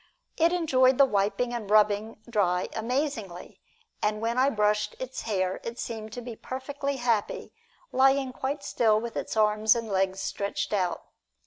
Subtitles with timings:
[0.35, 3.61] It enjoyed the wiping and rubbing dry amazingly,
[4.01, 7.53] and when I brushed its hair seemed to be perfectly happy,
[7.91, 11.03] lying quite still with its arms and legs stretched out.